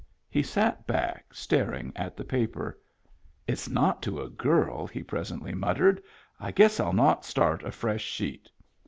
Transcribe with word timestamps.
He 0.31 0.41
sat 0.41 0.87
back, 0.87 1.31
staring 1.31 1.93
at 1.95 2.17
the 2.17 2.23
paper." 2.23 2.79
It's 3.47 3.69
not 3.69 4.01
to 4.01 4.19
a 4.19 4.31
girl," 4.31 4.87
he 4.87 5.03
presently 5.03 5.53
muttered." 5.53 6.01
I 6.39 6.49
guess 6.49 6.79
rU 6.79 6.91
not 6.91 7.23
start 7.23 7.61
a 7.61 7.69
fresh 7.71 8.01
sheet." 8.01 8.49